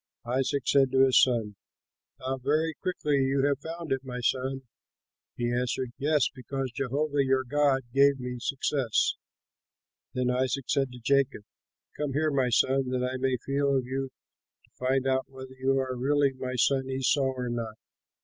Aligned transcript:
Isaac 0.25 0.63
said 0.65 0.91
to 0.93 1.05
his 1.05 1.21
son, 1.21 1.57
"How 2.17 2.37
very 2.39 2.73
quickly 2.73 3.17
you 3.23 3.43
have 3.45 3.59
found 3.59 3.91
it, 3.91 4.03
my 4.03 4.19
son." 4.19 4.63
He 5.37 5.53
answered, 5.53 5.91
"Yes, 5.99 6.27
because 6.33 6.71
Jehovah 6.71 7.23
your 7.23 7.43
God 7.43 7.81
gave 7.93 8.19
me 8.19 8.39
success." 8.39 9.13
Then 10.15 10.31
Isaac 10.31 10.65
said 10.69 10.91
to 10.93 10.99
Jacob, 10.99 11.43
"Come 11.95 12.13
here, 12.13 12.31
my 12.31 12.49
son, 12.49 12.89
that 12.89 13.03
I 13.03 13.17
may 13.17 13.37
feel 13.45 13.75
of 13.77 13.85
you 13.85 14.09
to 14.63 14.69
find 14.71 15.05
out 15.05 15.29
whether 15.29 15.53
you 15.53 15.77
are 15.77 15.95
really 15.95 16.33
my 16.33 16.55
son 16.55 16.89
Esau 16.89 17.21
or 17.35 17.49
not." 17.49 17.75